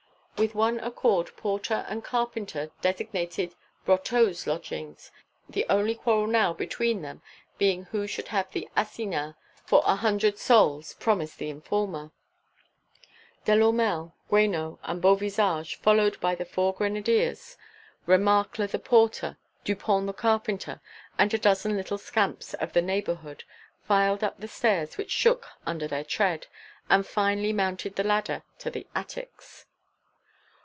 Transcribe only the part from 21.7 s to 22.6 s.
little scamps